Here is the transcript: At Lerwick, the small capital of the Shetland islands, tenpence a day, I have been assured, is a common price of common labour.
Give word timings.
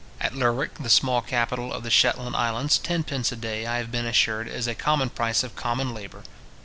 At 0.19 0.33
Lerwick, 0.35 0.79
the 0.79 0.89
small 0.89 1.21
capital 1.21 1.71
of 1.71 1.83
the 1.83 1.91
Shetland 1.91 2.35
islands, 2.35 2.79
tenpence 2.79 3.31
a 3.31 3.35
day, 3.35 3.67
I 3.67 3.77
have 3.77 3.91
been 3.91 4.07
assured, 4.07 4.47
is 4.47 4.65
a 4.65 4.73
common 4.73 5.11
price 5.11 5.43
of 5.43 5.55
common 5.55 5.93
labour. 5.93 6.23